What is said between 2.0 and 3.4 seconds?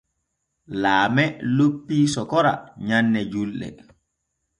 sokora nyanne